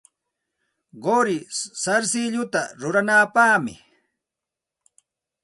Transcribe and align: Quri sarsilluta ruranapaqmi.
Quri 1.03 1.37
sarsilluta 1.81 2.61
ruranapaqmi. 2.81 3.73